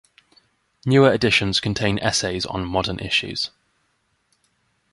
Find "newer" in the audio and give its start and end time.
0.83-1.13